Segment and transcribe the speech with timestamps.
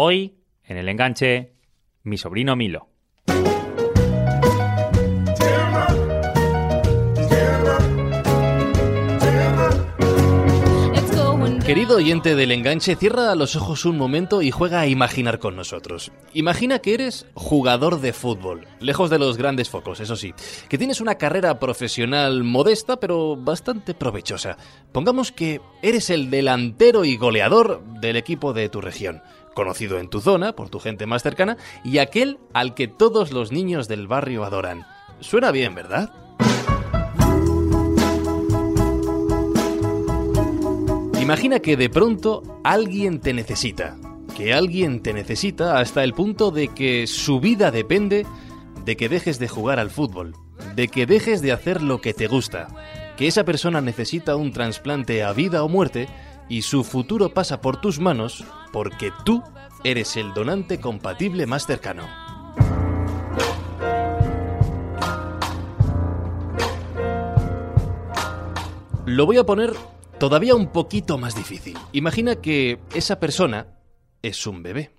[0.00, 1.54] Hoy, en el enganche,
[2.04, 2.86] mi sobrino Milo.
[11.66, 16.12] Querido oyente del enganche, cierra los ojos un momento y juega a imaginar con nosotros.
[16.32, 20.32] Imagina que eres jugador de fútbol, lejos de los grandes focos, eso sí,
[20.70, 24.56] que tienes una carrera profesional modesta pero bastante provechosa.
[24.92, 29.20] Pongamos que eres el delantero y goleador del equipo de tu región,
[29.58, 33.50] conocido en tu zona por tu gente más cercana y aquel al que todos los
[33.50, 34.86] niños del barrio adoran.
[35.18, 36.12] Suena bien, ¿verdad?
[41.20, 43.96] Imagina que de pronto alguien te necesita,
[44.36, 48.26] que alguien te necesita hasta el punto de que su vida depende
[48.84, 50.36] de que dejes de jugar al fútbol,
[50.76, 52.68] de que dejes de hacer lo que te gusta,
[53.16, 56.08] que esa persona necesita un trasplante a vida o muerte
[56.48, 59.42] y su futuro pasa por tus manos porque tú
[59.84, 62.06] eres el donante compatible más cercano.
[69.06, 69.72] Lo voy a poner
[70.18, 71.78] Todavía un poquito más difícil.
[71.92, 73.68] Imagina que esa persona
[74.20, 74.90] es un bebé.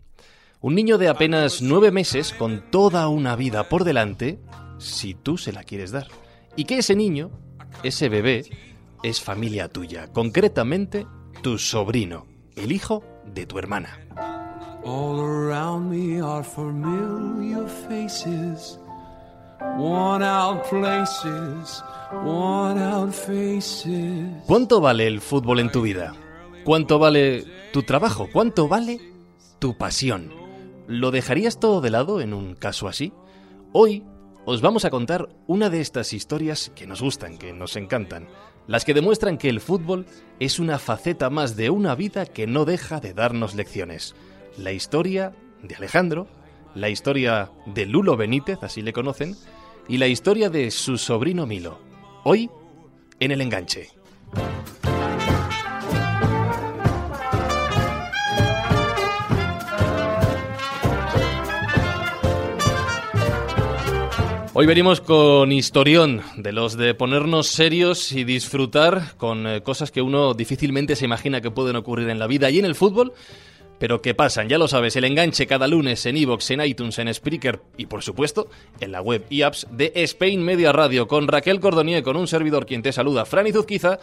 [0.62, 4.40] Un niño de apenas nueve meses con toda una vida por delante,
[4.78, 6.08] si tú se la quieres dar.
[6.56, 7.32] Y que ese niño,
[7.84, 8.45] ese bebé,
[9.04, 11.06] es familia tuya, concretamente
[11.42, 14.00] tu sobrino, el hijo de tu hermana.
[14.84, 18.80] All around me are familiar faces,
[19.78, 21.84] worn out places.
[24.48, 26.14] ¿Cuánto vale el fútbol en tu vida?
[26.66, 28.28] ¿Cuánto vale tu trabajo?
[28.34, 29.00] ¿Cuánto vale
[29.60, 30.32] tu pasión?
[30.88, 33.14] ¿Lo dejarías todo de lado en un caso así?
[33.73, 34.04] Hoy
[34.45, 38.28] os vamos a contar una de estas historias que nos gustan, que nos encantan,
[38.70, 40.06] las que demuestran que el fútbol
[40.39, 44.14] es una faceta más de una vida que no deja de darnos lecciones.
[44.59, 46.28] La historia de Alejandro,
[46.76, 49.36] la historia de Lulo Benítez, así le conocen,
[49.88, 51.80] y la historia de su sobrino Milo.
[52.23, 52.52] Hoy,
[53.20, 53.89] en el enganche.
[64.61, 70.02] Hoy venimos con historión, de los de ponernos serios y disfrutar con eh, cosas que
[70.02, 73.14] uno difícilmente se imagina que pueden ocurrir en la vida y en el fútbol
[73.80, 74.49] pero ¿qué pasan?
[74.49, 78.03] Ya lo sabes, el enganche cada lunes en iVoox, en iTunes, en Spreaker y por
[78.03, 78.49] supuesto
[78.81, 82.65] en la web y apps de Spain Media Radio con Raquel Cordonier, con un servidor
[82.65, 83.99] quien te saluda, Fran Izuzquiza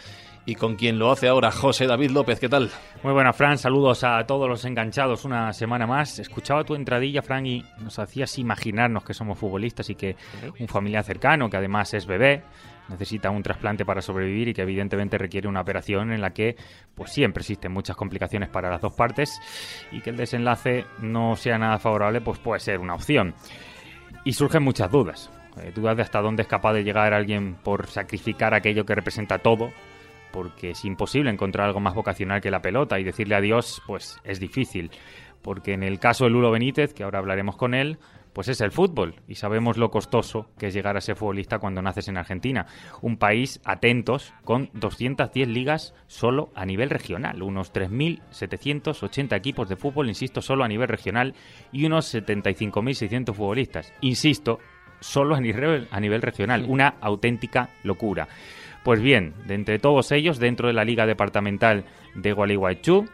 [0.47, 2.39] y con quien lo hace ahora José David López.
[2.39, 2.71] ¿Qué tal?
[3.03, 3.59] Muy buena, Fran.
[3.59, 6.21] Saludos a todos los enganchados una semana más.
[6.21, 10.17] Escuchaba tu entradilla, Fran, y nos hacías imaginarnos que somos futbolistas y que
[10.61, 12.45] un familiar cercano, que además es bebé,
[12.89, 16.55] necesita un trasplante para sobrevivir y que evidentemente requiere una operación en la que
[16.95, 19.41] pues siempre existen muchas complicaciones para las dos partes
[19.91, 23.35] y que el desenlace no sea nada favorable pues puede ser una opción.
[24.25, 25.29] Y surgen muchas dudas.
[25.61, 29.39] Eh, dudas de hasta dónde es capaz de llegar alguien por sacrificar aquello que representa
[29.39, 29.73] todo,
[30.33, 34.41] porque es imposible encontrar algo más vocacional que la pelota y decirle adiós pues es
[34.41, 34.91] difícil.
[35.43, 37.99] Porque en el caso de Lulo Benítez, que ahora hablaremos con él,
[38.37, 41.81] pues es el fútbol y sabemos lo costoso que es llegar a ser futbolista cuando
[41.81, 42.67] naces en Argentina,
[43.01, 50.09] un país atentos con 210 ligas solo a nivel regional, unos 3.780 equipos de fútbol,
[50.09, 51.35] insisto, solo a nivel regional
[51.73, 54.59] y unos 75.600 futbolistas, insisto,
[55.01, 58.29] solo a nivel, a nivel regional, una auténtica locura.
[58.87, 63.09] Pues bien, de entre todos ellos, dentro de la liga departamental de Gualeguaychú,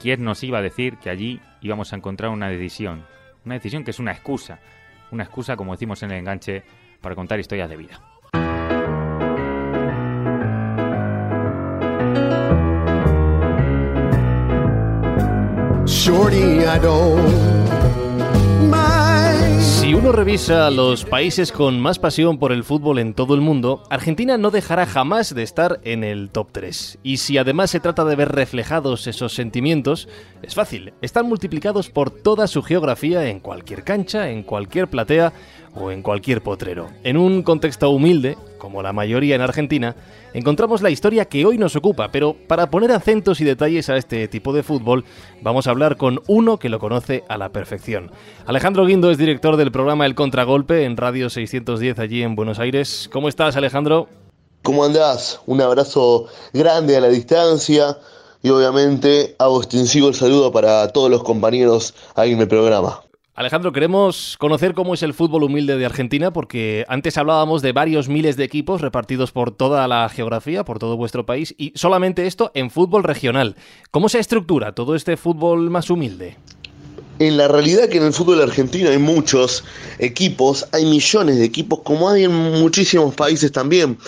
[0.00, 3.04] ¿quién nos iba a decir que allí íbamos a encontrar una decisión?
[3.44, 4.58] Una decisión que es una excusa.
[5.10, 6.62] Una excusa, como decimos en el enganche,
[7.02, 8.00] para contar historias de vida.
[19.88, 23.82] Si uno revisa los países con más pasión por el fútbol en todo el mundo,
[23.88, 26.98] Argentina no dejará jamás de estar en el top 3.
[27.02, 30.06] Y si además se trata de ver reflejados esos sentimientos,
[30.42, 35.32] es fácil, están multiplicados por toda su geografía en cualquier cancha, en cualquier platea
[35.80, 36.88] o en cualquier potrero.
[37.04, 39.94] En un contexto humilde, como la mayoría en Argentina,
[40.34, 44.28] encontramos la historia que hoy nos ocupa, pero para poner acentos y detalles a este
[44.28, 45.04] tipo de fútbol,
[45.40, 48.10] vamos a hablar con uno que lo conoce a la perfección.
[48.46, 53.08] Alejandro Guindo es director del programa El Contragolpe en Radio 610 allí en Buenos Aires.
[53.12, 54.08] ¿Cómo estás, Alejandro?
[54.62, 55.40] ¿Cómo andás?
[55.46, 57.96] Un abrazo grande a la distancia
[58.42, 63.00] y obviamente hago extensivo el saludo para todos los compañeros ahí en el programa.
[63.38, 68.08] Alejandro, queremos conocer cómo es el fútbol humilde de Argentina, porque antes hablábamos de varios
[68.08, 72.50] miles de equipos repartidos por toda la geografía, por todo vuestro país, y solamente esto
[72.54, 73.54] en fútbol regional.
[73.92, 76.36] ¿Cómo se estructura todo este fútbol más humilde?
[77.20, 79.64] en la realidad que en el fútbol argentino hay muchos
[79.98, 83.98] equipos, hay millones de equipos, como hay en muchísimos países también,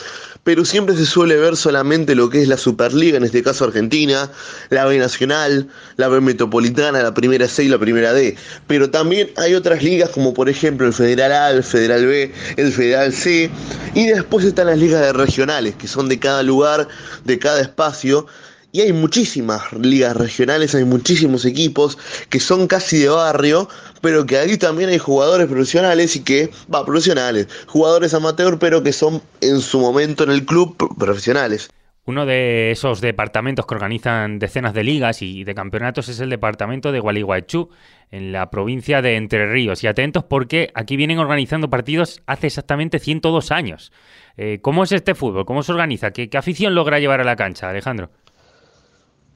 [0.45, 4.31] pero siempre se suele ver solamente lo que es la Superliga, en este caso Argentina,
[4.71, 9.31] la B Nacional, la B Metropolitana, la Primera C y la Primera D, pero también
[9.37, 13.51] hay otras ligas como por ejemplo el Federal A, el Federal B, el Federal C,
[13.95, 16.89] y después están las ligas regionales, que son de cada lugar,
[17.25, 18.27] de cada espacio,
[18.73, 21.99] y hay muchísimas ligas regionales, hay muchísimos equipos
[22.29, 23.69] que son casi de barrio,
[24.01, 28.93] pero que ahí también hay jugadores profesionales y que, va, profesionales, jugadores amateur, pero que
[28.93, 31.71] son en su momento en el club profesionales.
[32.07, 36.93] Uno de esos departamentos que organizan decenas de ligas y de campeonatos es el departamento
[36.93, 37.69] de Gualeguaychú,
[38.11, 39.85] en la provincia de Entre Ríos.
[39.85, 43.93] Y atentos porque aquí vienen organizando partidos hace exactamente 102 años.
[44.37, 45.45] Eh, ¿Cómo es este fútbol?
[45.45, 46.11] ¿Cómo se organiza?
[46.11, 48.11] ¿Qué afición logra llevar a la cancha, Alejandro?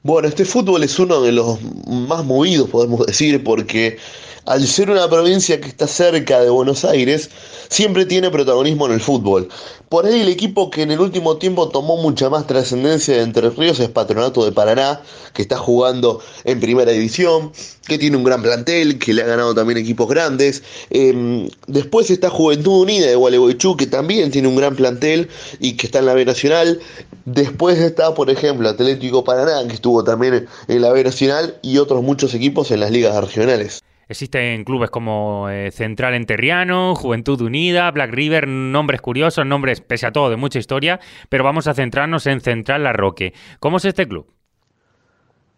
[0.05, 1.57] Bueno, este fútbol es uno de los
[1.87, 3.97] más movidos, podemos decir, porque
[4.45, 7.31] al ser una provincia que está cerca de Buenos Aires,
[7.69, 9.49] siempre tiene protagonismo en el fútbol.
[9.95, 13.49] Por ahí el equipo que en el último tiempo tomó mucha más trascendencia de Entre
[13.49, 14.99] Ríos es Patronato de Paraná,
[15.33, 17.53] que está jugando en primera división,
[17.87, 20.63] que tiene un gran plantel, que le ha ganado también equipos grandes.
[20.89, 25.29] Em, después está Juventud Unida de Gualeguaychú, que también tiene un gran plantel
[25.61, 26.81] y que está en la B Nacional.
[27.23, 32.03] Después está, por ejemplo, Atlético Paraná, que estuvo también en la B Nacional, y otros
[32.03, 33.81] muchos equipos en las ligas regionales.
[34.07, 40.11] Existen clubes como eh, Central Enterriano, Juventud Unida, Black River, nombres curiosos, nombres, pese a
[40.11, 40.99] todo, de mucha historia,
[41.29, 43.33] pero vamos a centrarnos en Central La Roque.
[43.59, 44.34] ¿Cómo es este club?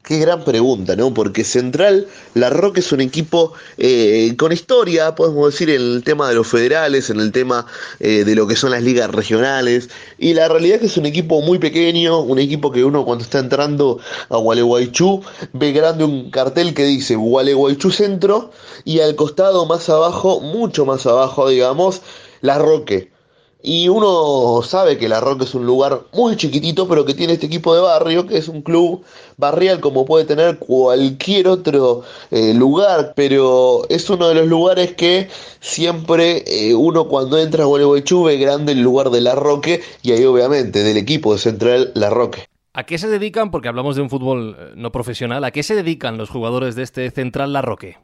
[0.07, 1.13] Qué gran pregunta, ¿no?
[1.13, 6.30] Porque Central, La Roque es un equipo eh, con historia, podemos decir, en el tema
[6.30, 7.65] de los federales, en el tema
[8.00, 9.89] eh, de lo que son las ligas regionales.
[10.18, 13.25] Y la realidad es que es un equipo muy pequeño, un equipo que uno cuando
[13.25, 14.00] está entrando
[14.30, 18.51] a Gualeguaychú ve grande un cartel que dice Gualeguaychú Centro
[18.86, 22.01] y al costado más abajo, mucho más abajo, digamos,
[22.39, 23.16] La Roque.
[23.62, 27.48] Y uno sabe que La Roca es un lugar muy chiquitito, pero que tiene este
[27.48, 29.04] equipo de barrio, que es un club
[29.38, 35.30] barrial como puede tener cualquier otro eh, lugar, pero es uno de los lugares que
[35.59, 40.12] siempre eh, uno cuando entra a Gualeguaychú ve grande el lugar de La Roque y
[40.12, 42.48] ahí obviamente del equipo de Central La Roque.
[42.74, 43.50] ¿A qué se dedican?
[43.50, 45.44] Porque hablamos de un fútbol eh, no profesional.
[45.44, 47.98] ¿A qué se dedican los jugadores de este Central La Roque?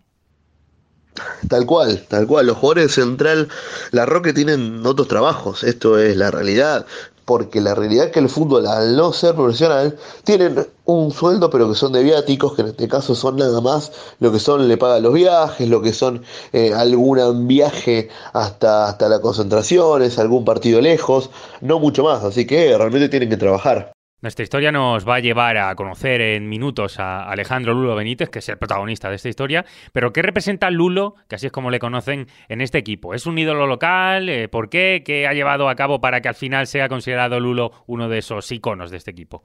[1.48, 2.48] Tal cual, tal cual.
[2.48, 3.50] Los jugadores de Central
[3.92, 6.86] La Roque tienen otros trabajos, esto es la realidad.
[7.26, 11.70] Porque la realidad es que el fútbol, al no ser profesional, tienen un sueldo, pero
[11.70, 14.76] que son de viáticos, que en este caso son nada más lo que son, le
[14.76, 20.82] pagan los viajes, lo que son eh, algún viaje hasta, hasta las concentraciones, algún partido
[20.82, 21.30] lejos,
[21.62, 22.26] no mucho más.
[22.26, 23.94] Así que realmente tienen que trabajar.
[24.24, 28.40] Nuestra historia nos va a llevar a conocer en minutos a Alejandro Lulo Benítez, que
[28.40, 29.66] es el protagonista de esta historia.
[29.92, 33.14] Pero, ¿qué representa Lulo, que así es como le conocen, en este equipo?
[33.14, 34.30] ¿Es un ídolo local?
[34.30, 35.04] Eh, ¿Por qué?
[35.06, 38.50] ¿Qué ha llevado a cabo para que al final sea considerado Lulo uno de esos
[38.50, 39.44] iconos de este equipo?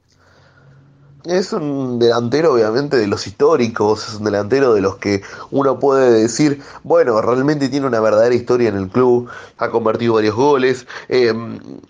[1.25, 5.21] Es un delantero obviamente de los históricos, es un delantero de los que
[5.51, 9.27] uno puede decir, bueno, realmente tiene una verdadera historia en el club,
[9.57, 10.87] ha convertido varios goles.
[11.09, 11.33] Eh,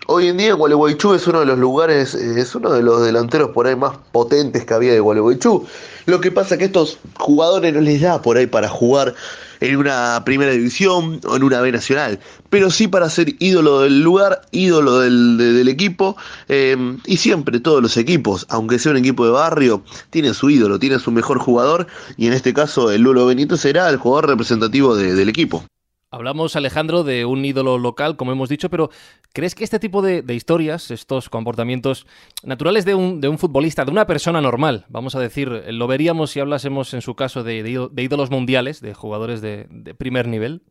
[0.08, 3.68] hoy en día Gualeguaychú es uno de los lugares, es uno de los delanteros por
[3.68, 5.64] ahí más potentes que había de Gualeguaychú.
[6.06, 9.14] Lo que pasa es que estos jugadores no les da por ahí para jugar
[9.60, 12.18] en una primera división o en una B nacional,
[12.48, 16.16] pero sí para ser ídolo del lugar, ídolo del, equipo,
[16.48, 20.78] eh, y siempre todos los equipos, aunque sea un equipo de barrio, tienen su ídolo,
[20.78, 24.96] tienen su mejor jugador, y en este caso el Lulo Benito será el jugador representativo
[24.96, 25.64] del equipo.
[26.12, 28.90] Hablamos, Alejandro, de un ídolo local, como hemos dicho, pero
[29.32, 32.04] ¿crees que este tipo de, historias, estos comportamientos
[32.42, 36.32] naturales de un, de un, futbolista, de una persona normal, vamos a decir, lo veríamos
[36.32, 40.62] si hablásemos en su caso de, ídolos mundiales, de jugadores de, primer nivel?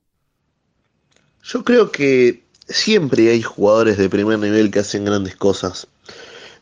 [1.41, 5.87] Yo creo que siempre hay jugadores de primer nivel que hacen grandes cosas.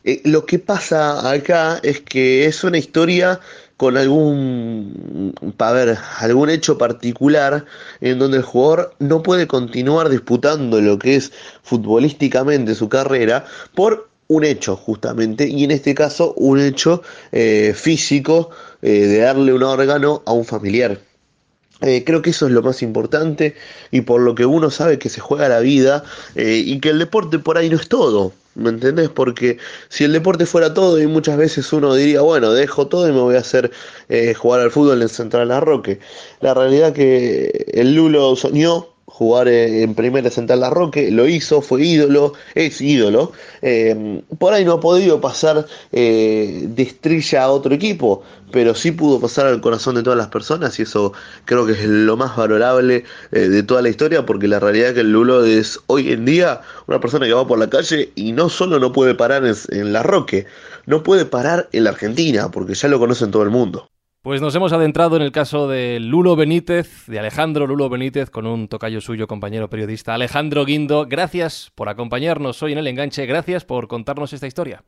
[0.04, 3.40] Eh, lo que pasa acá es que es una historia
[3.78, 7.64] con algún, ver, algún hecho particular
[8.00, 11.32] en donde el jugador no puede continuar disputando lo que es
[11.62, 13.44] futbolísticamente su carrera
[13.76, 18.50] por un hecho justamente y en este caso un hecho eh, físico
[18.82, 21.00] eh, de darle un órgano a un familiar.
[21.80, 23.54] Eh, creo que eso es lo más importante
[23.92, 26.02] y por lo que uno sabe que se juega la vida
[26.34, 28.32] y que el deporte por ahí no es todo.
[28.58, 29.08] ¿Me entendés?
[29.08, 33.12] Porque si el deporte fuera todo y muchas veces uno diría, bueno, dejo todo y
[33.12, 33.70] me voy a hacer
[34.08, 36.00] eh, jugar al fútbol en Central Arroque.
[36.40, 41.82] La realidad que el Lulo soñó jugar en primera central La Roque, lo hizo, fue
[41.82, 43.32] ídolo, es ídolo.
[43.62, 48.22] Eh, por ahí no ha podido pasar eh, de estrella a otro equipo,
[48.52, 51.12] pero sí pudo pasar al corazón de todas las personas y eso
[51.46, 54.94] creo que es lo más valorable eh, de toda la historia porque la realidad es
[54.94, 58.30] que el Lulo es hoy en día una persona que va por la calle y
[58.30, 60.46] no solo no puede parar en, en La Roque,
[60.86, 63.88] no puede parar en la Argentina porque ya lo conocen todo el mundo.
[64.20, 68.46] Pues nos hemos adentrado en el caso de Lulo Benítez, de Alejandro Lulo Benítez, con
[68.46, 71.06] un tocayo suyo, compañero periodista Alejandro Guindo.
[71.06, 74.82] Gracias por acompañarnos hoy en el enganche, gracias por contarnos esta historia.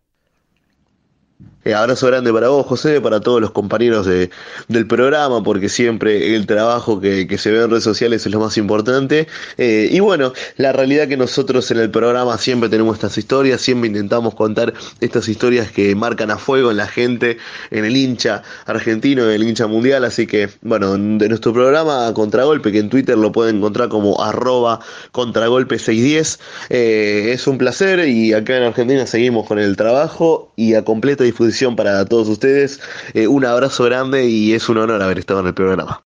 [1.63, 4.31] Eh, abrazo grande para vos, José, para todos los compañeros de,
[4.69, 8.57] del programa, porque siempre el trabajo que, se ve en redes sociales es lo más
[8.57, 9.27] importante.
[9.59, 13.89] Eh, y bueno, la realidad que nosotros en el programa siempre tenemos estas historias, siempre
[13.89, 17.37] intentamos contar estas historias que marcan a fuego en la gente,
[17.71, 20.05] en el hincha argentino, en el hincha mundial.
[20.05, 24.81] Así que, bueno, de nuestro programa Contragolpe, que en Twitter lo pueden encontrar como arroba
[25.13, 26.39] contragolpe610,
[26.71, 31.25] eh, es un placer y acá en Argentina seguimos con el trabajo y a completa
[31.51, 32.81] disposición para todos ustedes.
[33.15, 36.05] Eh, un abrazo grande y es un honor haber estado en el programa.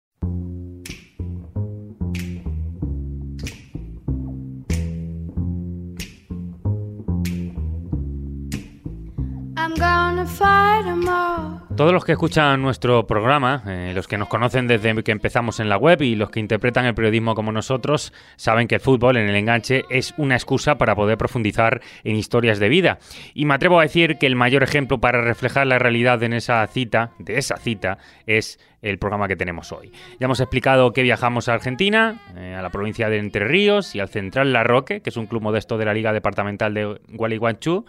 [11.77, 15.71] Todos los que escuchan nuestro programa, eh, los que nos conocen desde que empezamos en
[15.71, 19.29] la web y los que interpretan el periodismo como nosotros, saben que el fútbol en
[19.29, 22.99] el enganche es una excusa para poder profundizar en historias de vida.
[23.33, 26.67] Y me atrevo a decir que el mayor ejemplo para reflejar la realidad en esa
[26.67, 29.93] cita, de esa cita, es el programa que tenemos hoy.
[30.19, 34.01] Ya hemos explicado que viajamos a Argentina, eh, a la provincia de Entre Ríos y
[34.01, 37.87] al Central La Roque, que es un club modesto de la Liga Departamental de Gualeguaychú.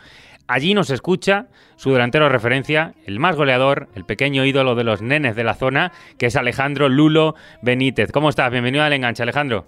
[0.48, 1.48] Allí nos escucha
[1.78, 5.54] su delantero de referencia, el más goleador, el pequeño ídolo de los nenes de la
[5.54, 8.12] zona, que es Alejandro Lulo Benítez.
[8.12, 8.52] ¿Cómo estás?
[8.52, 9.66] Bienvenido al enganche, Alejandro.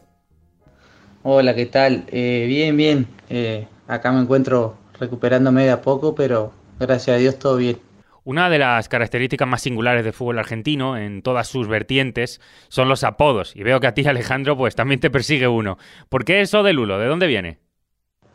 [1.24, 2.04] Hola, ¿qué tal?
[2.12, 3.08] Eh, bien, bien.
[3.30, 7.78] Eh, acá me encuentro recuperándome de a poco, pero gracias a Dios todo bien.
[8.26, 13.06] Una de las características más singulares del fútbol argentino, en todas sus vertientes, son los
[13.06, 13.56] apodos.
[13.56, 15.78] Y veo que a ti, Alejandro, pues también te persigue uno.
[16.10, 17.00] ¿Por qué eso de Lulo?
[17.00, 17.60] ¿De dónde viene?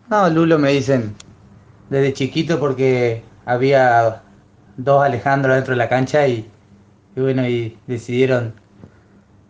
[0.09, 1.15] No, Lulo me dicen
[1.91, 4.23] desde chiquito porque había
[4.77, 6.49] dos Alejandro dentro de la cancha y,
[7.17, 8.55] y bueno, y decidieron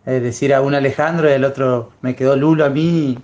[0.05, 3.17] eh, decir a un Alejandro y el otro me quedó Lulo a mí,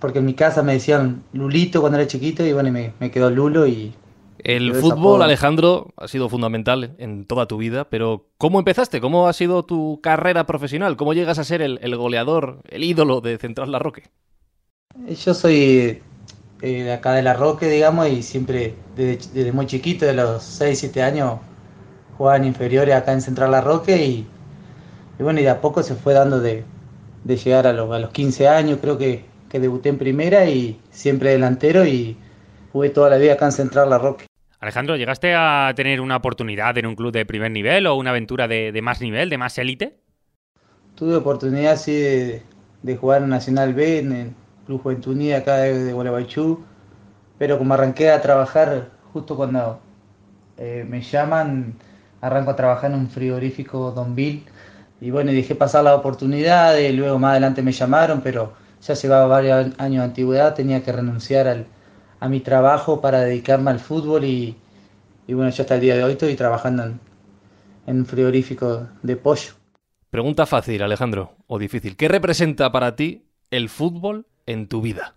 [0.00, 3.30] porque en mi casa me decían Lulito cuando era chiquito y bueno, me, me quedó
[3.30, 3.94] Lulo y...
[4.38, 9.00] El fútbol, Alejandro, ha sido fundamental en toda tu vida, pero ¿cómo empezaste?
[9.00, 10.96] ¿Cómo ha sido tu carrera profesional?
[10.96, 14.04] ¿Cómo llegas a ser el, el goleador, el ídolo de Central La Roque?
[15.08, 16.00] Yo soy
[16.62, 20.42] eh, de acá de La Roque, digamos, y siempre desde, desde, muy chiquito, de los
[20.42, 21.38] 6, 7 años,
[22.16, 24.26] jugaba en inferiores acá en Central La Roque y,
[25.18, 26.64] y bueno, y de a poco se fue dando de,
[27.24, 30.80] de llegar a, lo, a, los 15 años, creo que, que, debuté en primera y
[30.90, 32.16] siempre delantero y
[32.72, 34.24] jugué toda la vida acá en Central La Roque.
[34.58, 38.48] Alejandro, ¿llegaste a tener una oportunidad en un club de primer nivel o una aventura
[38.48, 39.98] de, de más nivel, de más élite?
[40.94, 42.42] Tuve oportunidad, sí, de,
[42.82, 44.34] de jugar en Nacional B, en
[44.66, 46.56] Club Juventud Unida acá de, de
[47.38, 49.80] pero como arranqué a trabajar justo cuando
[50.56, 51.74] eh, me llaman,
[52.20, 54.44] arranco a trabajar en un frigorífico Donville
[55.00, 59.26] y bueno, dejé pasar la oportunidad, y luego más adelante me llamaron, pero ya llevaba
[59.26, 61.66] varios años de antigüedad, tenía que renunciar al,
[62.18, 64.56] a mi trabajo para dedicarme al fútbol y,
[65.26, 67.00] y bueno, yo hasta el día de hoy estoy trabajando en,
[67.86, 69.52] en un frigorífico de pollo.
[70.08, 71.96] Pregunta fácil, Alejandro, o difícil.
[71.96, 75.14] ¿Qué representa para ti el fútbol en tu vida?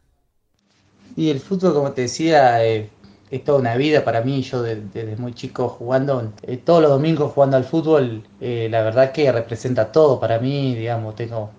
[1.16, 2.90] Y el fútbol, como te decía, eh,
[3.32, 4.42] es toda una vida para mí.
[4.42, 9.12] Yo desde, muy chico jugando, eh, todos los domingos jugando al fútbol, eh, la verdad
[9.12, 10.76] que representa todo para mí.
[10.76, 11.52] Digamos, tengo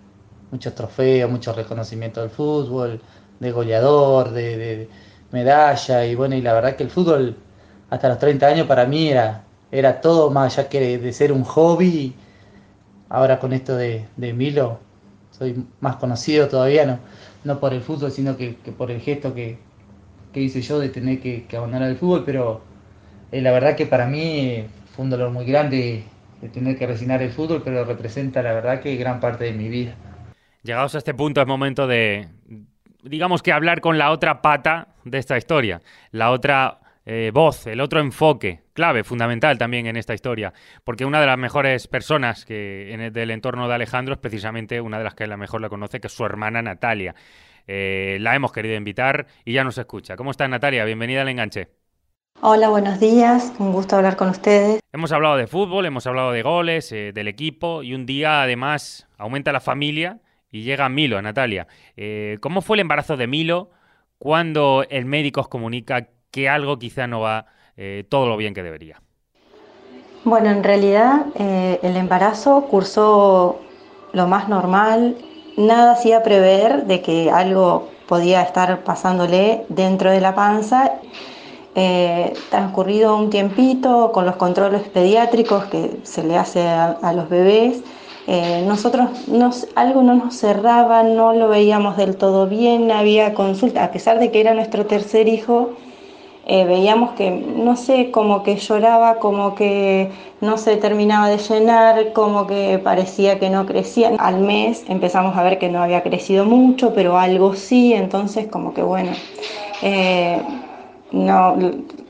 [0.50, 3.00] muchos trofeos, muchos reconocimientos del fútbol,
[3.38, 4.88] de goleador, de, de,
[5.32, 6.04] medalla.
[6.06, 7.36] Y bueno, y la verdad que el fútbol
[7.90, 11.32] hasta los 30 años para mí era, era todo más allá que de, de ser
[11.32, 12.14] un hobby.
[13.08, 14.78] Ahora con esto de, de Milo,
[15.30, 16.98] soy más conocido todavía, ¿no?
[17.44, 19.58] No por el fútbol, sino que, que por el gesto que,
[20.32, 22.62] que, hice yo de tener que, que abandonar el fútbol, pero
[23.32, 26.04] eh, la verdad que para mí fue un dolor muy grande
[26.40, 29.68] de tener que resignar el fútbol, pero representa la verdad que gran parte de mi
[29.68, 29.94] vida.
[30.62, 32.28] Llegados a este punto es momento de,
[33.02, 35.80] digamos que hablar con la otra pata de esta historia,
[36.10, 41.20] la otra eh, voz, el otro enfoque, clave, fundamental también en esta historia, porque una
[41.20, 45.04] de las mejores personas que en el, del entorno de Alejandro es precisamente una de
[45.04, 47.14] las que la mejor la conoce, que es su hermana Natalia.
[47.66, 50.16] Eh, la hemos querido invitar y ya nos escucha.
[50.16, 50.86] ¿Cómo estás Natalia?
[50.86, 51.68] Bienvenida al enganche.
[52.40, 54.80] Hola, buenos días, un gusto hablar con ustedes.
[54.94, 59.08] Hemos hablado de fútbol, hemos hablado de goles, eh, del equipo y un día además
[59.18, 60.20] aumenta la familia
[60.50, 61.66] y llega Milo, Natalia.
[61.98, 63.72] Eh, ¿Cómo fue el embarazo de Milo
[64.16, 68.62] cuando el médico os comunica que algo quizá no va eh, todo lo bien que
[68.62, 69.00] debería?
[70.24, 73.58] Bueno, en realidad eh, el embarazo cursó
[74.12, 75.16] lo más normal,
[75.56, 80.92] nada hacía prever de que algo podía estar pasándole dentro de la panza.
[81.74, 87.82] Eh, transcurrido un tiempito con los controles pediátricos que se le hace a, los bebés,
[88.66, 93.90] nosotros nos, algo no nos cerraba, no lo veíamos del todo bien, había consulta, a
[93.90, 95.76] pesar de que era nuestro tercer hijo,
[96.52, 102.12] eh, veíamos que, no sé, como que lloraba, como que no se terminaba de llenar,
[102.12, 104.10] como que parecía que no crecía.
[104.18, 108.74] Al mes empezamos a ver que no había crecido mucho, pero algo sí, entonces como
[108.74, 109.12] que bueno,
[109.82, 110.42] eh,
[111.12, 111.54] no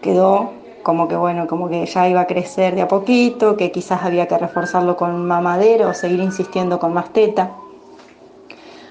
[0.00, 4.04] quedó como que bueno, como que ya iba a crecer de a poquito, que quizás
[4.04, 7.50] había que reforzarlo con mamadero o seguir insistiendo con más teta.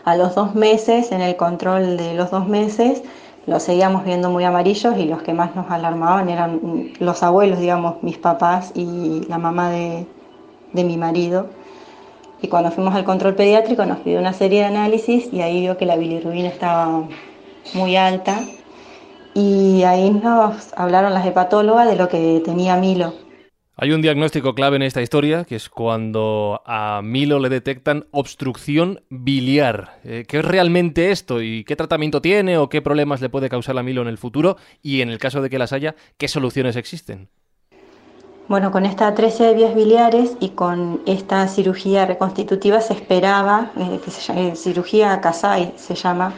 [0.05, 3.01] A los dos meses, en el control de los dos meses,
[3.49, 8.01] los seguíamos viendo muy amarillos y los que más nos alarmaban eran los abuelos, digamos,
[8.03, 10.05] mis papás y la mamá de,
[10.73, 11.47] mi marido.
[12.41, 15.77] Y cuando fuimos al control pediátrico nos pidió una serie de análisis y ahí vio
[15.77, 17.03] que la bilirrubina estaba
[17.73, 18.41] muy alta.
[19.33, 23.13] Y ahí nos hablaron las hepatólogas de lo que tenía Milo.
[23.81, 29.03] Hay un diagnóstico clave en esta historia, que es cuando a Milo le detectan obstrucción
[29.09, 30.01] biliar.
[30.03, 33.77] Eh, ¿Qué es realmente esto y qué tratamiento tiene o qué problemas le puede causar
[33.77, 34.57] a Milo en el futuro?
[34.81, 37.29] Y en el caso de que las haya, ¿qué soluciones existen?
[38.49, 44.01] Bueno, con esta atresia de vías biliares y con esta cirugía reconstitutiva se esperaba, eh,
[44.03, 46.33] que se eh, cirugía Kasai se llama,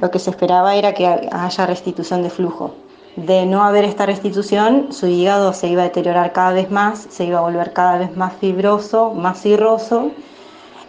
[0.00, 2.76] lo que se esperaba era que haya restitución de flujo
[3.16, 7.24] de no haber esta restitución, su hígado se iba a deteriorar cada vez más, se
[7.24, 10.10] iba a volver cada vez más fibroso, más cirroso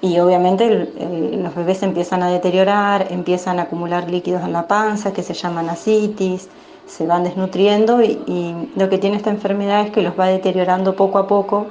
[0.01, 0.89] y obviamente
[1.37, 5.69] los bebés empiezan a deteriorar, empiezan a acumular líquidos en la panza que se llaman
[5.69, 6.49] asitis,
[6.85, 10.95] se van desnutriendo y, y lo que tiene esta enfermedad es que los va deteriorando
[10.95, 11.67] poco a poco,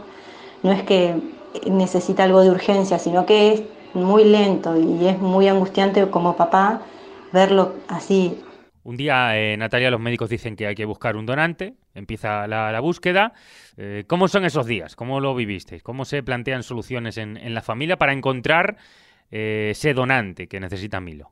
[0.62, 1.14] no es que
[1.66, 3.62] necesita algo de urgencia, sino que es
[3.94, 6.80] muy lento y es muy angustiante como papá
[7.32, 8.38] verlo así
[8.84, 12.80] un día, eh, Natalia, los médicos dicen que hay que buscar un donante, empieza la,
[12.80, 13.32] búsqueda.
[13.76, 14.96] Eh, ¿Cómo son esos días?
[14.96, 15.82] ¿Cómo lo vivisteis?
[15.82, 18.76] ¿Cómo se plantean soluciones en, la familia para encontrar
[19.30, 21.30] eh, ese donante que necesita Milo?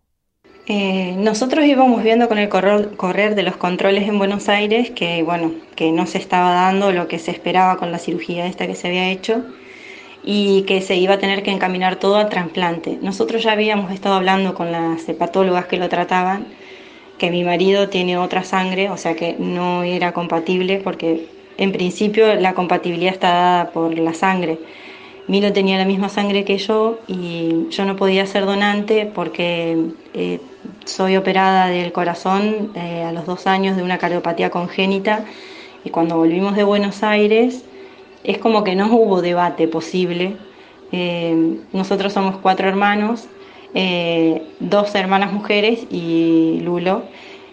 [1.17, 5.91] nosotros íbamos viendo con el correr, de los controles en Buenos Aires que, bueno, que
[5.91, 9.11] no se estaba dando lo que se esperaba con la cirugía esta que se había
[9.11, 9.45] hecho
[10.23, 13.01] y que se iba a tener que encaminar todo a trasplante.
[13.03, 16.47] Nosotros ya habíamos estado hablando con las hepatólogas que lo trataban
[17.21, 21.29] que mi marido tiene otra sangre, o sea que no era compatible porque
[21.59, 24.59] en principio la compatibilidad está dada por la sangre.
[25.29, 29.77] Milo tenía la misma sangre que yo y yo no podía ser donante porque
[30.15, 30.41] eh,
[30.87, 35.27] soy operada del corazón eh, a los dos años de una cardiopatía congénita
[35.85, 37.67] y cuando volvimos de Buenos Aires
[38.25, 40.37] es como que no hubo debate posible.
[40.91, 43.29] Eh, nosotros somos cuatro hermanos
[43.75, 47.05] eh, dos hermanas mujeres y Lulo.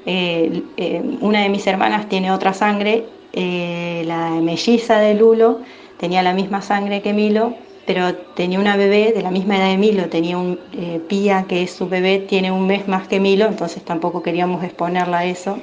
[0.05, 5.59] Eh, eh, una de mis hermanas tiene otra sangre, la melliza de Lulo
[5.97, 7.53] tenía la misma sangre que Milo,
[7.85, 10.59] pero tenía una bebé de la misma edad de Milo, tenía un
[11.07, 15.19] Pía, que es su bebé, tiene un mes más que Milo, entonces tampoco queríamos exponerla
[15.19, 15.59] a eso.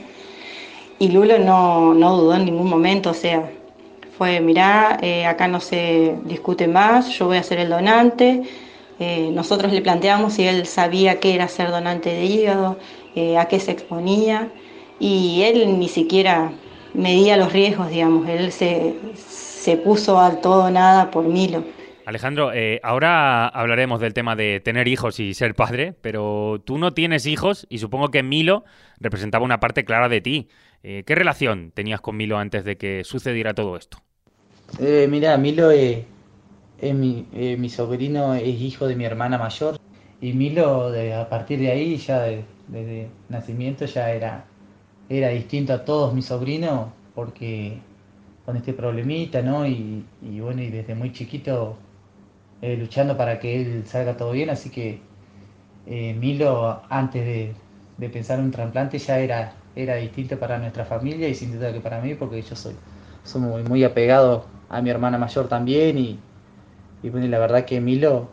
[1.01, 3.51] Y Lulo no, no dudó en ningún momento, o sea,
[4.17, 8.45] fue, mirá, acá no se discute más, yo voy a ser el donante,
[9.01, 12.79] eh, nosotros le planteamos si él sabía qué era ser donante de hígado,
[13.17, 14.51] eh, a qué se exponía,
[15.01, 16.53] y él ni siquiera
[16.95, 21.65] medía los riesgos, digamos, él se, se puso al todo nada por Milo.
[22.07, 26.93] Alejandro, eh, ahora hablaremos del tema de tener hijos y ser padre, pero tú no
[26.93, 28.65] tienes hijos y supongo que Milo
[29.01, 30.49] representaba una parte clara de ti.
[30.83, 34.03] ¿Qué relación tenías con Milo antes de que sucediera todo esto?
[35.09, 35.71] mira, Milo
[36.93, 39.79] mi, eh, mi sobrino es hijo de mi hermana mayor
[40.21, 42.23] y Milo de, a partir de ahí, ya
[42.69, 44.45] desde nacimiento, ya era,
[45.09, 47.79] era distinto a todos mis sobrinos porque
[48.45, 49.67] con este problemita, ¿no?
[49.67, 50.05] Y,
[50.41, 51.77] bueno, y desde muy chiquito
[52.63, 55.01] eh, luchando para que él salga todo bien, así que
[55.87, 57.55] eh, Milo antes de,
[57.99, 61.73] de, pensar en un trasplante ya era, era distinto para nuestra familia y sin duda
[61.73, 62.75] que para mí porque yo soy,
[63.25, 66.19] soy muy, muy apegado a mi hermana mayor también y,
[67.05, 68.31] y bueno, la verdad que Milo,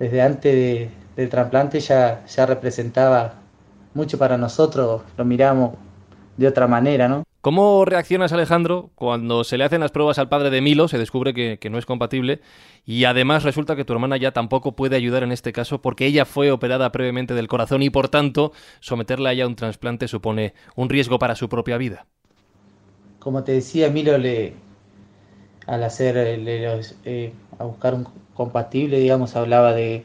[0.00, 3.34] desde antes del trasplante ya, ya representaba
[3.94, 5.74] mucho para nosotros, lo miramos
[6.36, 7.22] de otra manera, ¿no?
[7.42, 11.32] ¿Cómo reaccionas, Alejandro, cuando se le hacen las pruebas al padre de Milo, se descubre
[11.32, 12.40] que, no es compatible
[12.84, 16.24] y además resulta que tu hermana ya tampoco puede ayudar en este caso porque ella
[16.24, 21.20] fue operada previamente del corazón y por tanto someterla a un trasplante supone un riesgo
[21.20, 22.06] para su propia vida?
[23.20, 24.54] Como te decía, Milo le,
[25.66, 30.04] al hacer, eh, a buscar un compatible, digamos, hablaba de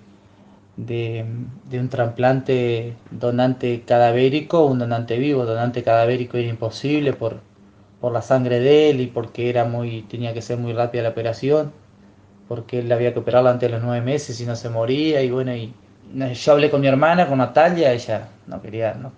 [0.78, 1.26] de,
[1.74, 5.46] un trasplante donante cadavérico un donante vivo.
[5.46, 7.40] Donante cadavérico era imposible por,
[8.00, 11.10] por la sangre de él y porque era muy, tenía que ser muy rápida la
[11.10, 11.72] operación,
[12.48, 15.22] porque él había que operarlo antes de los nueve meses y no se moría.
[15.22, 15.74] Y bueno, y
[16.34, 19.12] yo hablé con mi hermana, con Natalia, ella no quería, no,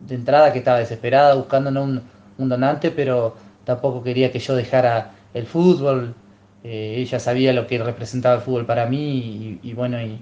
[0.00, 2.02] de entrada que estaba desesperada buscando un,
[2.38, 6.14] un donante, pero tampoco quería que yo dejara el fútbol.
[6.64, 10.18] Eh, ella sabía lo que representaba el fútbol para mí y bueno, y,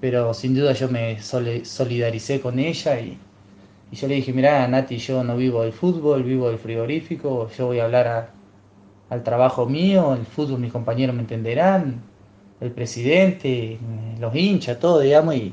[0.00, 3.18] pero sin duda yo me solidaricé con ella y,
[3.92, 7.80] yo le dije, mira Nati, yo no vivo del fútbol, vivo del frigorífico, yo voy
[7.80, 8.30] a hablar
[9.08, 12.00] al trabajo mío, el fútbol mis compañeros me entenderán,
[12.60, 13.78] el presidente,
[14.20, 15.52] los hinchas, todo, digamos, y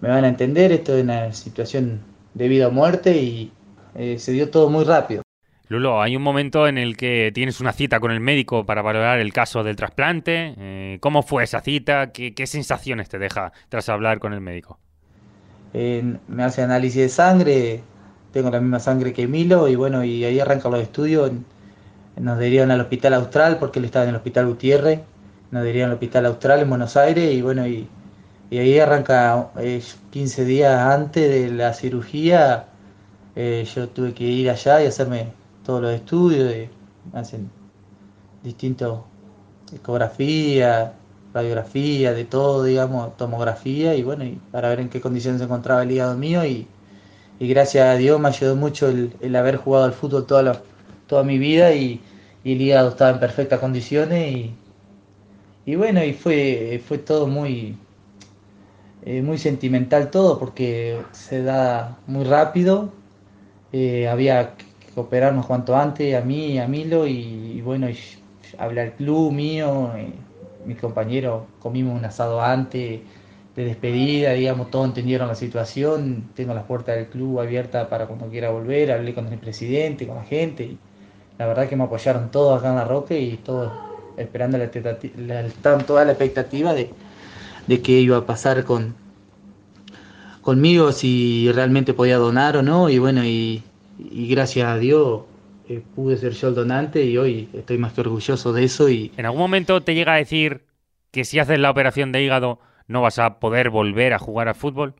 [0.00, 2.00] me van a entender, esto es una situación
[2.34, 3.52] de vida o muerte y
[3.94, 5.25] eh, se dio todo muy rápido.
[5.68, 9.18] Lulo, hay un momento en el que tienes una cita con el médico para valorar
[9.18, 10.54] el caso del trasplante.
[10.56, 12.12] Eh, ¿Cómo fue esa cita?
[12.12, 14.78] ¿Qué, sensaciones te deja tras hablar con el médico?
[16.28, 17.82] me hace análisis de sangre,
[18.32, 21.32] tengo la misma sangre que Milo y bueno, y ahí arrancan los estudios.
[22.16, 25.00] Nos derivan al hospital austral porque él estaba en el hospital Gutiérrez.
[25.50, 27.88] Nos derivan al hospital austral en Buenos Aires y bueno, y,
[28.52, 29.48] ahí arranca
[30.10, 32.68] 15 eh, días antes de la cirugía.
[33.34, 35.26] Eh, yo tuve que ir allá y hacerme
[35.66, 36.68] todos los estudios,
[37.12, 37.50] hacen
[38.44, 39.00] distintos
[39.74, 40.92] ecografía,
[41.34, 45.82] radiografía, de todo, digamos, tomografía y bueno, y para ver en qué condiciones se encontraba
[45.82, 46.68] el hígado mío y,
[47.40, 50.62] gracias a Dios me ayudó mucho el, haber jugado al fútbol toda,
[51.08, 52.00] toda mi vida y,
[52.44, 54.54] el hígado estaba en perfectas condiciones y,
[55.66, 57.76] y bueno, y fue, fue todo muy,
[59.04, 62.92] eh, muy sentimental todo porque se da muy rápido,
[63.72, 64.54] eh, había
[64.96, 67.96] operarnos cuanto antes, a mí, a Milo, y, bueno, y
[68.58, 69.92] hablar club mío,
[70.64, 73.00] mis compañeros comimos un asado antes
[73.54, 78.26] de despedida, digamos, todos entendieron la situación, tengo las puertas del club abiertas para cuando
[78.26, 80.78] quiera volver, hablé con el presidente, con la gente, y
[81.38, 83.72] la verdad que me apoyaron todos acá en la Roque y todos
[84.16, 84.70] esperando la,
[85.18, 86.90] la, toda la expectativa de,
[87.66, 88.94] de qué iba a pasar con
[90.40, 93.62] conmigo, si realmente podía donar o no, y bueno, y
[93.98, 95.22] y gracias a Dios
[95.68, 98.88] eh, pude ser yo el donante y hoy estoy más que orgulloso de eso.
[98.88, 99.12] Y...
[99.16, 100.62] ¿En algún momento te llega a decir
[101.10, 104.54] que si haces la operación de hígado no vas a poder volver a jugar al
[104.54, 104.94] fútbol?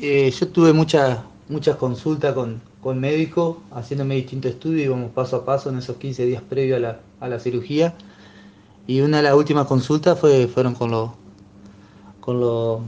[0.00, 5.44] Eh, yo tuve muchas muchas consultas con, con médicos, haciéndome distintos estudios, íbamos paso a
[5.44, 7.94] paso en esos 15 días previos a la, a la cirugía.
[8.86, 11.10] Y una de las últimas consultas fue, fueron con los
[12.20, 12.80] con los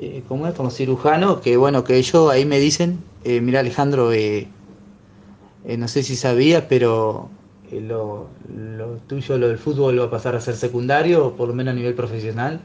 [0.00, 0.54] eh, ¿cómo es?
[0.54, 4.48] Con los cirujanos, que bueno, que ellos ahí me dicen eh, mira Alejandro, eh,
[5.64, 7.30] eh, no sé si sabías, pero
[7.72, 8.28] lo,
[9.06, 11.94] tuyo, lo del fútbol va a pasar a ser secundario, por lo menos a nivel
[11.94, 12.60] profesional,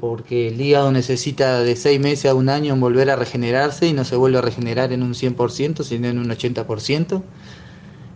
[0.00, 3.92] porque el hígado necesita de seis meses a un año en volver a regenerarse y
[3.92, 7.22] no se vuelve a regenerar en un 100%, sino en un 80%.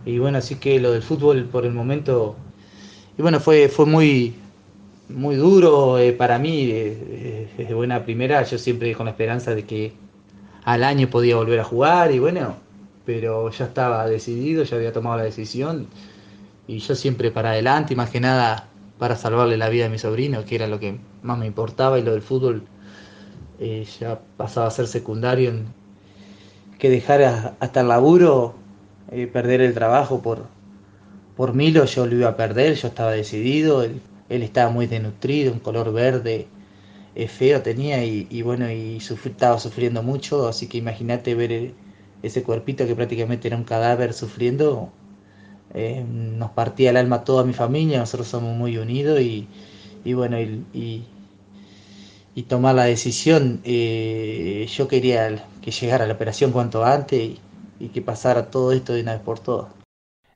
[0.07, 2.35] Y bueno, así que lo del fútbol por el momento,
[3.19, 4.33] y bueno, fue, fue muy,
[5.09, 10.04] muy duro para mí, desde buena primera, yo siempre con la esperanza de que
[10.65, 12.57] al año podía volver a jugar y bueno,
[13.05, 15.87] pero ya estaba decidido, ya había tomado la decisión
[16.67, 19.99] y yo siempre para adelante y más que nada para salvarle la vida a mi
[19.99, 22.63] sobrino, que era lo que más me importaba y lo del fútbol
[23.59, 25.67] eh, ya pasaba a ser secundario, en
[26.79, 28.55] que dejar hasta el laburo,
[29.11, 30.45] eh, perder el trabajo por,
[31.37, 35.59] por Milo, yo lo iba a perder, yo estaba decidido, él, estaba muy denutrido, un
[35.59, 36.47] color verde,
[37.15, 41.73] feo tenía y, bueno, y estaba sufriendo mucho, así que imagínate ver e,
[42.23, 44.91] ese cuerpito que prácticamente era un cadáver sufriendo,
[45.73, 49.47] eh, nos partía el alma toda mi familia, nosotros somos muy unidos y,
[50.13, 51.05] bueno, y,
[52.35, 57.37] y, tomar la decisión, eh, yo quería que llegara la operación cuanto antes
[57.79, 59.84] y, que pasara todo esto de una vez por todas.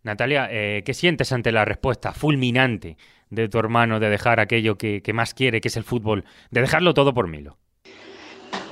[0.03, 2.97] Natalia, eh, ¿qué sientes ante la respuesta fulminante
[3.29, 6.93] de tu hermano de dejar aquello que, más quiere, que es el fútbol, de dejarlo
[6.93, 7.57] todo por Milo?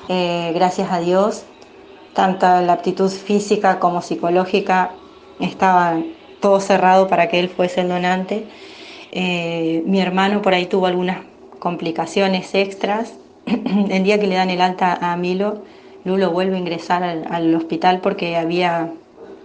[0.10, 1.46] Eh, gracias a Dios,
[2.14, 4.92] tanto la aptitud física como psicológica
[5.40, 6.02] estaba
[6.40, 8.48] todo cerrado para que él fuese el donante.
[9.12, 11.20] Eh, mi hermano por ahí tuvo algunas
[11.60, 13.16] complicaciones extras.
[13.46, 15.64] el día que le dan el alta a Milo,
[16.06, 18.94] Lulo vuelve a ingresar al, al hospital porque había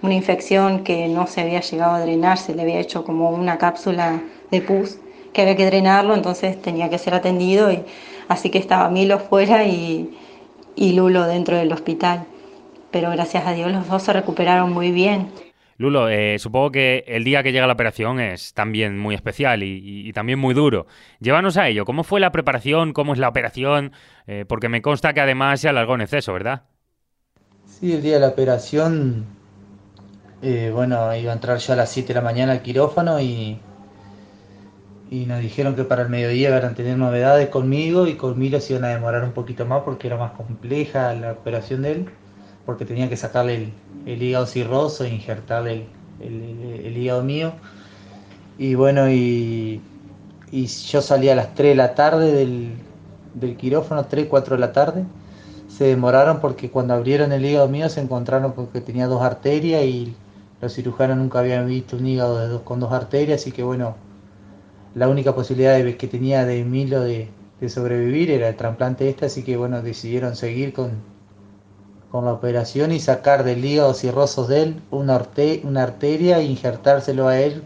[0.02, 3.58] una infección que no se había llegado a drenar, se le había hecho como una
[3.58, 4.98] cápsula de pus
[5.32, 7.82] que había que drenarlo, entonces tenía que ser atendido y
[8.28, 10.18] así que estaba Milo fuera y,
[10.76, 12.26] y Lulo dentro del hospital.
[12.90, 15.30] Pero gracias a Dios los dos se recuperaron muy bien.
[15.78, 20.12] Lulo, eh, supongo que el día que llega la operación es también muy especial y,
[20.12, 20.86] también muy duro.
[21.18, 21.84] Llévanos a ello.
[21.84, 22.92] ¿Cómo fue la preparación?
[22.92, 23.92] ¿Cómo es la operación?
[24.26, 26.64] Eh, porque me consta que además se alargó en exceso, ¿verdad?
[27.66, 29.26] Sí, el día de la operación,
[30.42, 33.58] eh, bueno, iba a entrar yo a las 7 de la mañana al quirófano y,
[35.10, 38.72] y nos dijeron que para el mediodía iban a tener novedades conmigo y conmigo se
[38.72, 42.08] iban a demorar un poquito más porque era más compleja la operación de él
[42.66, 43.72] porque tenía que sacarle
[44.06, 45.86] el, hígado cirroso e injertarle
[46.20, 47.52] el, hígado mío.
[48.58, 49.80] Y bueno, y,
[50.50, 52.74] yo salí a las 3 de la tarde del,
[53.34, 55.04] del quirófano, 3, 4 de la tarde.
[55.68, 60.14] Se demoraron porque cuando abrieron el hígado mío se encontraron porque tenía dos arterias y
[60.62, 63.96] los cirujanos nunca habían visto un hígado de dos, con dos arterias, así que bueno,
[64.94, 67.28] la única posibilidad de, que tenía de Milo de,
[67.68, 70.92] sobrevivir era el trasplante este, así que bueno, decidieron seguir con,
[72.10, 75.20] con la operación y sacar del hígado cirrosos de él una,
[75.64, 77.62] una arteria e injertárselo a él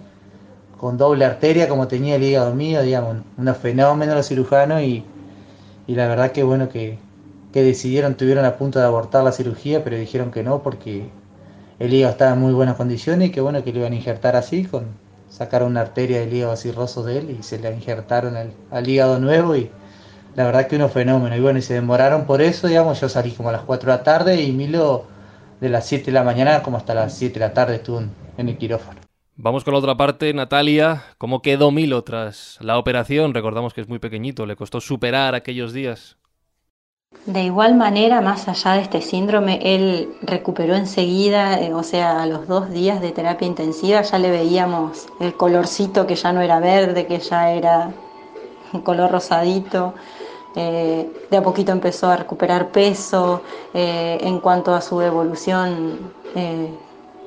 [0.79, 5.05] con doble arteria como tenía el hígado mío, digamos, un fenómeno los cirujanos y,
[5.87, 6.99] y la verdad que bueno que,
[7.53, 11.11] que decidieron, tuvieron a punto de abortar la cirugía, pero dijeron que no porque
[11.79, 14.37] el hígado estaba en muy buenas condiciones y que bueno que lo iban a injertar
[14.37, 14.87] así, con
[15.29, 19.19] sacar una arteria del hígado cirroso de él y se le injertaron al, al hígado
[19.19, 19.71] nuevo y
[20.35, 21.39] la verdad que unos fenómenos.
[21.39, 23.97] Y bueno, y se demoraron por eso, digamos, yo salí como a las 4 de
[23.99, 25.07] la tarde y Milo
[25.61, 28.03] de las 7 de la mañana como hasta las 7 de la tarde estuvo
[28.37, 29.01] en el quirófano.
[29.39, 31.05] Vamos con la otra parte, Natalia.
[31.19, 33.35] ¿Cómo quedó Milo tras la operación?
[33.35, 36.17] Recordamos que es muy pequeñito, le costó superar aquellos días.
[37.25, 42.27] De igual manera, más allá de este síndrome, él recuperó enseguida, eh, o sea, a
[42.27, 46.61] los dos días de terapia intensiva ya le veíamos el colorcito que ya no era
[46.61, 47.91] verde, que ya era
[48.73, 49.95] un color rosadito.
[50.55, 53.43] Eh, de a poquito empezó a recuperar peso,
[53.75, 56.15] eh, en cuanto a su evolución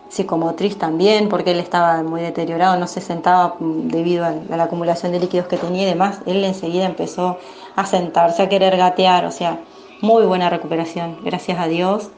[0.09, 5.19] psicomotriz también, porque él estaba muy deteriorado, no se sentaba debido a, la acumulación de
[5.19, 7.37] líquidos que tenía y demás, él enseguida empezó
[7.75, 9.59] a sentarse, a querer gatear, o sea,
[10.01, 12.11] muy buena recuperación, gracias a Dios.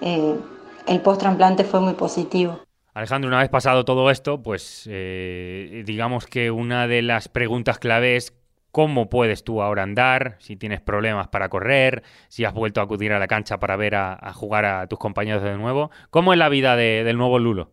[0.00, 2.60] el post-trasplante fue muy positivo.
[2.94, 8.34] Alejandro, una vez pasado todo esto, pues digamos que una de las preguntas clave es
[8.72, 13.12] cómo puedes tú ahora andar, si tienes problemas para correr, si has vuelto a acudir
[13.12, 15.90] a la cancha para ver a, jugar a tus compañeros de nuevo.
[16.10, 17.70] ¿Cómo es la vida del nuevo Lulo?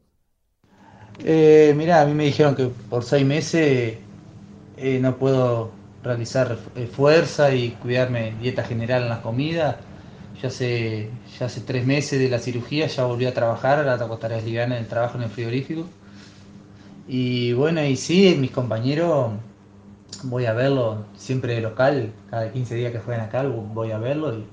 [1.23, 3.97] Eh, mira, a mí me dijeron que por seis meses
[4.77, 5.71] eh, no puedo
[6.03, 9.77] realizar eh, fuerza y cuidarme dieta general en las comidas.
[10.41, 14.17] Ya hace, ya hace tres meses de la cirugía ya volví a trabajar, ahora tengo
[14.17, 15.85] tareas livianas en el trabajo en el frigorífico.
[17.07, 19.31] Y bueno, y sí, mis compañeros
[20.23, 24.45] voy a verlo siempre local, cada 15 días que juegan acá voy a verlo y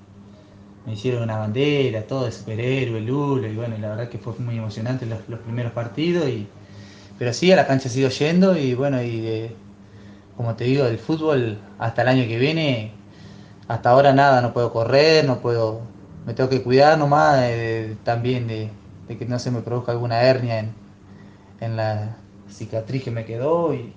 [0.86, 4.56] me hicieron una bandera, todo de superhéroe, Lulo, y bueno, la verdad que fue muy
[4.56, 6.46] emocionante los, primeros partidos, y,
[7.18, 9.50] pero sí, a la cancha sigo yendo y bueno, y
[10.36, 12.92] como te digo, del fútbol hasta el año que viene,
[13.68, 15.80] hasta ahora nada, no puedo correr, no puedo,
[16.26, 17.44] me tengo que cuidar nomás
[18.04, 18.70] también de,
[19.08, 20.74] que no se me produzca alguna hernia en,
[21.60, 22.16] en la
[22.48, 23.92] cicatriz que me quedó y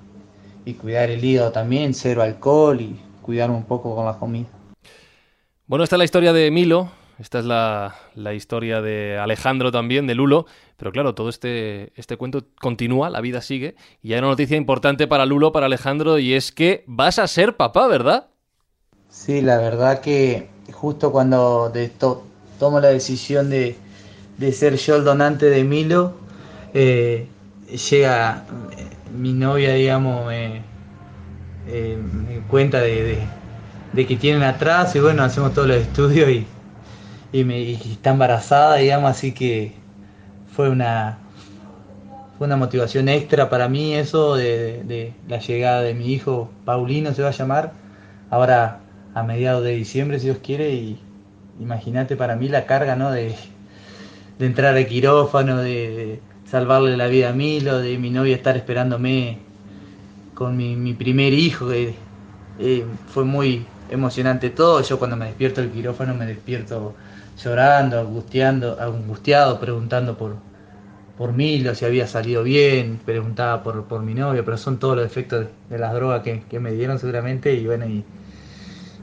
[0.65, 4.47] y cuidar el hígado también, cero alcohol y cuidarme un poco con la comida.
[5.67, 10.15] Bueno, esta es la historia de Milo, esta es la, historia de Alejandro también, de
[10.15, 10.45] Lulo,
[10.77, 15.05] pero claro, todo este, este cuento continúa, la vida sigue, y hay una noticia importante
[15.05, 18.27] para Lulo, para Alejandro, y es que vas a ser papá, ¿verdad?
[19.09, 23.75] Sí, la verdad que justo cuando de tomo la decisión de,
[24.53, 26.13] ser yo el donante de Milo,
[26.73, 27.27] eh,
[27.89, 28.45] llega
[29.13, 30.61] mi novia, digamos, me,
[31.67, 31.97] eh,
[32.49, 33.27] cuenta de,
[33.93, 36.47] que tienen atrás y bueno, hacemos todos los estudios y,
[37.31, 39.73] y, me, está embarazada, digamos, así que
[40.55, 41.19] fue una,
[42.37, 47.21] fue una motivación extra para mí eso de, la llegada de mi hijo, Paulino se
[47.21, 47.73] va a llamar,
[48.29, 48.79] ahora
[49.13, 50.99] a mediados de diciembre si Dios quiere y
[51.59, 53.11] imagínate para mí la carga, ¿no?
[53.11, 53.35] De,
[54.39, 59.37] de entrar al quirófano, de salvarle la vida a Milo, de mi novia estar esperándome
[60.33, 61.93] con mi, primer hijo, que
[62.59, 64.81] eh, fue muy emocionante todo.
[64.81, 66.95] Yo cuando me despierto del quirófano me despierto
[67.43, 70.35] llorando, angustiando, angustiado, preguntando por,
[71.17, 75.05] por Milo, si había salido bien, preguntaba por, por mi novia, pero son todos los
[75.05, 78.03] efectos de, las drogas que, me dieron seguramente y bueno, y,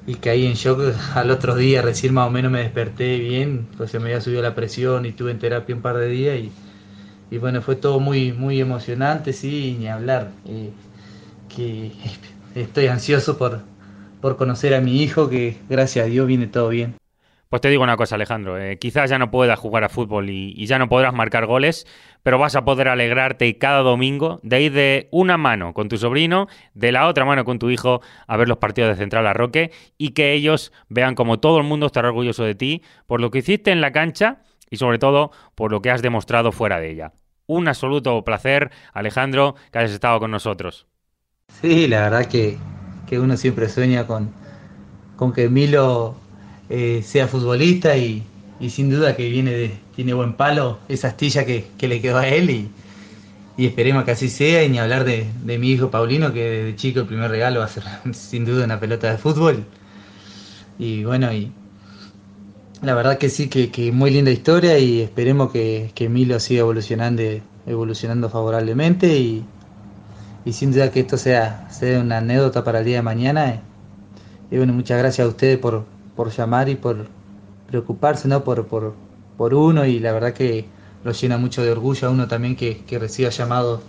[0.07, 0.81] y caí en shock
[1.15, 4.43] al otro día, recién más o menos me desperté bien, pues se me había subido
[4.43, 6.53] la presión y estuve en terapia un par de días y
[7.31, 10.31] y bueno, fue todo muy, muy emocionante, sí, ni hablar.
[10.47, 10.71] Eh,
[11.55, 11.93] que
[12.55, 13.63] estoy ansioso por,
[14.21, 16.95] por conocer a mi hijo, que gracias a Dios viene todo bien.
[17.49, 20.67] Pues te digo una cosa, Alejandro, eh, quizás ya no puedas jugar a fútbol y,
[20.67, 21.87] ya no podrás marcar goles,
[22.25, 26.49] pero vas a poder alegrarte cada domingo de ir de una mano con tu sobrino,
[26.75, 30.11] de la otra mano con tu hijo a ver los partidos de Central Arroque y
[30.11, 33.71] que ellos vean como todo el mundo estará orgulloso de ti por lo que hiciste
[33.71, 37.13] en la cancha y sobre todo por lo que has demostrado fuera de ella.
[37.47, 40.89] Un absoluto placer, Alejandro, que hayas estado con nosotros.
[41.61, 42.59] Sí, la verdad que,
[43.13, 44.33] uno siempre sueña con,
[45.15, 46.17] con que Milo
[46.69, 48.25] eh, sea futbolista y,
[48.69, 52.51] sin duda que viene de, tiene buen palo esa astilla que, le quedó a él
[52.51, 52.71] y,
[53.59, 57.07] esperemos que así sea y ni hablar de, mi hijo Paulino que de chico el
[57.07, 59.65] primer regalo va a ser sin duda una pelota de fútbol.
[60.79, 61.53] Y bueno y
[62.83, 67.23] la verdad que sí que, muy linda historia y esperemos que, que Milo siga evolucionando
[67.67, 69.45] evolucionando favorablemente y,
[70.53, 73.61] sin duda que esto sea, sea una anécdota para el día de mañana.
[74.51, 75.85] Y bueno muchas gracias a ustedes por,
[76.17, 77.07] por llamar y por
[77.69, 78.43] preocuparse ¿no?
[78.43, 78.95] por, por,
[79.37, 80.65] por uno y la verdad que
[81.05, 83.83] lo llena mucho de orgullo a uno también que, que reciba llamados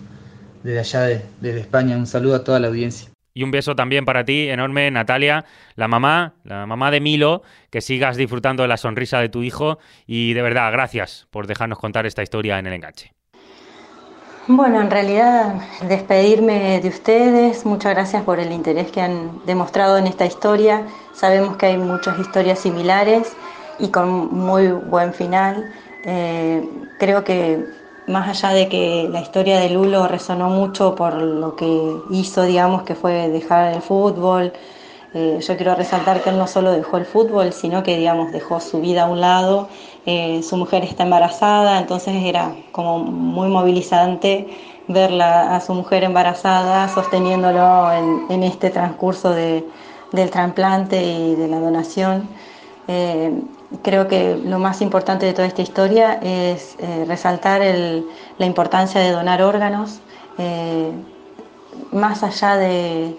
[0.63, 1.97] desde allá, de, desde España.
[1.97, 3.09] Un saludo a toda la audiencia.
[3.33, 7.81] Y un beso también para ti, enorme, Natalia, la mamá, la mamá de Milo, que
[7.81, 12.07] sigas disfrutando de la sonrisa de tu hijo y de verdad, gracias por dejarnos contar
[12.07, 13.16] esta historia en el enganche.
[14.49, 15.55] Bueno, en realidad
[15.89, 20.87] despedirme de ustedes, muchas gracias por el interés que han demostrado en esta historia.
[21.13, 23.35] Sabemos que hay muchas historias similares
[23.77, 25.69] y con muy buen final.
[26.05, 26.65] Eh,
[26.97, 27.65] creo que
[28.07, 32.83] más allá de que la historia de Lulo resonó mucho por lo que hizo, digamos,
[32.83, 34.53] que fue dejar el fútbol,
[35.13, 38.61] eh, yo quiero resaltar que él no solo dejó el fútbol, sino que, digamos, dejó
[38.61, 39.67] su vida a un lado
[40.09, 44.47] eh, su mujer está embarazada, entonces era como muy movilizante
[44.87, 47.91] verla a su mujer embarazada sosteniéndolo
[48.29, 49.65] en, este transcurso del
[50.31, 52.29] trasplante y de la donación.
[52.87, 53.33] Eh,
[53.83, 57.59] creo que lo más importante de toda esta historia es eh, resaltar
[58.37, 59.99] la importancia de donar órganos,
[61.91, 63.17] más allá de,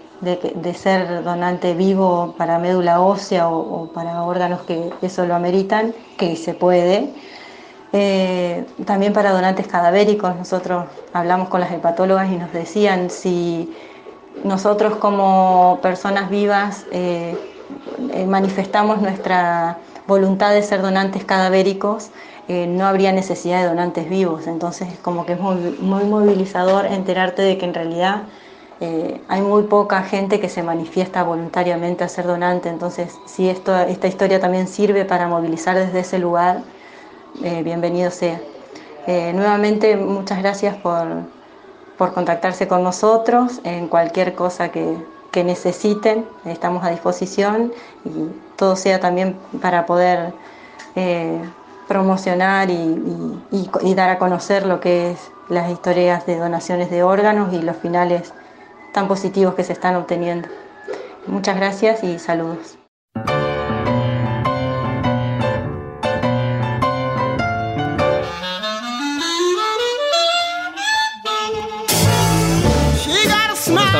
[0.73, 6.53] ser donante vivo para médula ósea o, para órganos que eso lo ameritan, que se
[6.53, 7.13] puede.
[7.91, 13.73] Eh, también para donantes cadavéricos, nosotros hablamos con las hepatólogas y nos decían si
[14.43, 17.35] nosotros como personas vivas eh,
[18.13, 19.77] eh, manifestamos nuestra
[20.07, 22.11] voluntad de ser donantes cadavéricos,
[22.49, 24.47] no habría necesidad de donantes vivos.
[24.47, 28.23] Entonces, como que es muy, muy movilizador enterarte de que en realidad
[28.81, 33.77] eh, hay muy poca gente que se manifiesta voluntariamente a ser donante, entonces si esto,
[33.77, 36.61] esta historia también sirve para movilizar desde ese lugar,
[37.43, 38.39] eh, bienvenido sea.
[39.05, 41.07] Eh, nuevamente, muchas gracias por,
[41.97, 44.95] por, contactarse con nosotros en cualquier cosa que,
[45.31, 47.73] que, necesiten, estamos a disposición
[48.05, 50.33] y todo sea también para poder
[51.87, 53.41] promocionar y,
[53.81, 57.77] y dar a conocer lo que es las historias de donaciones de órganos y los
[57.77, 58.33] finales
[58.93, 60.47] tan positivos que se están obteniendo.
[61.27, 62.78] Muchas gracias y saludos.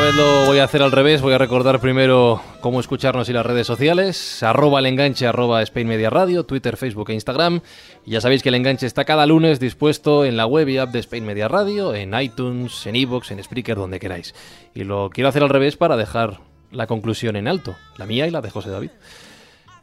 [0.09, 3.45] Vez lo voy a hacer al revés, voy a recordar primero cómo escucharnos y las
[3.45, 7.61] redes sociales, arroba el enganche, arroba Spain Media Radio, Twitter, Facebook e Instagram.
[8.05, 10.91] Y ya sabéis que el enganche está cada lunes dispuesto en la web y app
[10.91, 14.33] de Spain Media Radio, en iTunes, en iVoox, en Spreaker, donde queráis.
[14.73, 16.39] Y lo quiero hacer al revés para dejar
[16.71, 18.91] la conclusión en alto, la mía y la de José David.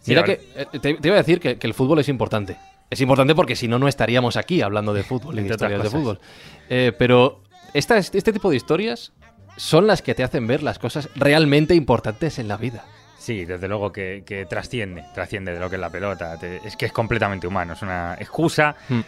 [0.06, 2.56] Mira que eh, te, iba a decir que, el fútbol es importante.
[2.90, 6.20] Es importante porque si no, no estaríamos aquí hablando de fútbol, de historias de fútbol.
[6.68, 7.42] Eh, pero
[7.74, 9.12] esta, este tipo de historias
[9.56, 12.84] son las que te hacen ver las cosas realmente importantes en la vida.
[13.18, 16.38] Sí, desde luego que, trasciende, trasciende de lo que es la pelota.
[16.64, 19.00] es que es completamente humano, es una excusa hmm.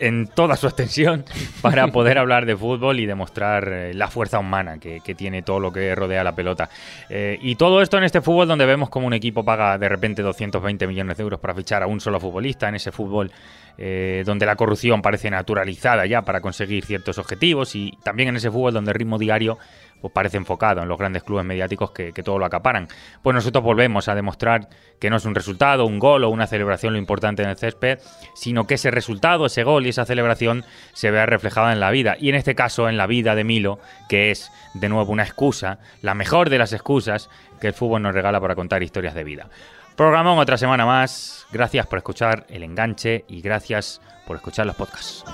[0.00, 1.24] en toda su extensión
[1.62, 5.72] para poder hablar de fútbol y demostrar eh, la fuerza humana que, tiene todo lo
[5.72, 6.68] que rodea la pelota.
[7.08, 10.22] Eh, y todo esto en este fútbol donde vemos como un equipo paga de repente
[10.22, 13.30] 220 millones de euros para fichar a un solo futbolista, en ese fútbol
[13.78, 18.50] eh, donde la corrupción parece naturalizada ya para conseguir ciertos objetivos y también en ese
[18.50, 19.58] fútbol donde el ritmo diario
[20.00, 22.88] pues parece enfocado en los grandes clubes mediáticos que, todo lo acaparan.
[23.22, 26.92] Pues nosotros volvemos a demostrar que no es un resultado, un gol o una celebración
[26.92, 27.98] lo importante en el césped,
[28.34, 32.16] sino que ese resultado, ese gol y esa celebración se vea reflejada en la vida.
[32.18, 33.78] Y en este caso en la vida de Milo,
[34.08, 37.30] que es de nuevo una excusa, la mejor de las excusas
[37.60, 39.48] que el fútbol nos regala para contar historias de vida.
[39.96, 41.46] Programón otra semana más.
[41.52, 45.24] Gracias por escuchar el enganche y gracias por escuchar los podcasts.